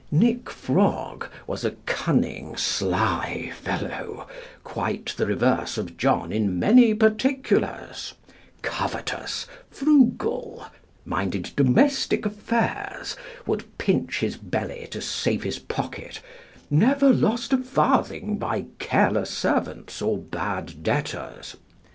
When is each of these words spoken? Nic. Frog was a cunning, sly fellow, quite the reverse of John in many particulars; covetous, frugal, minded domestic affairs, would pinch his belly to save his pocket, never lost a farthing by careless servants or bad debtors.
Nic. 0.09 0.49
Frog 0.49 1.27
was 1.45 1.63
a 1.63 1.75
cunning, 1.85 2.57
sly 2.57 3.51
fellow, 3.53 4.27
quite 4.63 5.13
the 5.15 5.27
reverse 5.27 5.77
of 5.77 5.95
John 5.95 6.31
in 6.31 6.57
many 6.57 6.95
particulars; 6.95 8.15
covetous, 8.63 9.45
frugal, 9.69 10.65
minded 11.05 11.51
domestic 11.55 12.25
affairs, 12.25 13.15
would 13.45 13.77
pinch 13.77 14.21
his 14.21 14.37
belly 14.37 14.87
to 14.89 15.01
save 15.01 15.43
his 15.43 15.59
pocket, 15.59 16.19
never 16.71 17.13
lost 17.13 17.53
a 17.53 17.57
farthing 17.59 18.39
by 18.39 18.65
careless 18.79 19.29
servants 19.29 20.01
or 20.01 20.17
bad 20.17 20.81
debtors. 20.81 21.57